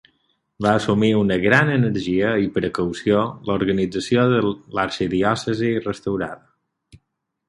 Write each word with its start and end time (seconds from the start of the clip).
Va 0.65 0.69
assumir 0.77 1.09
una 1.17 1.35
gran 1.41 1.67
energia 1.73 2.31
i 2.45 2.49
precaució 2.55 3.19
l'organització 3.49 4.23
de 4.31 4.39
l'Arxidiòcesi 4.79 5.71
restaurada. 5.89 6.99